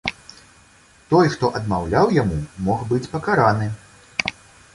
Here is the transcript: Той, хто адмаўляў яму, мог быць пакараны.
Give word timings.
Той, 1.11 1.29
хто 1.35 1.51
адмаўляў 1.59 2.15
яму, 2.21 2.41
мог 2.69 2.79
быць 2.93 3.03
пакараны. 3.15 3.73